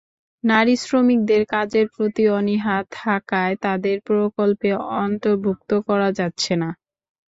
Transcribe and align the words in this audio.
নারী 0.43 0.73
শ্রমিকদের 0.83 1.41
কাজের 1.53 1.85
প্রতি 1.93 2.23
অনীহা 2.37 2.77
থাকায় 2.95 3.55
তাঁদের 3.63 3.97
প্রকল্পে 4.07 4.69
অন্তর্ভুক্ত 5.01 5.71
করা 5.87 6.09
যাচ্ছে 6.19 6.53
না। 6.61 6.69